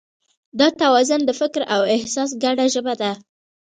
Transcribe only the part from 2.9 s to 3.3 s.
ده.